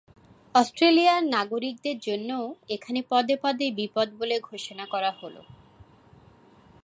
অস্ট্রেলিয়ার 0.55 1.23
নাগরিকদের 1.27 1.97
জন্যও 1.99 2.45
এখানে 2.69 2.99
পদে 3.09 3.35
পদে 3.43 3.67
বিপদ 3.71 4.07
বলে 4.19 4.35
ঘোষণা 4.41 4.85
করা 4.85 5.11
হলো। 5.11 5.41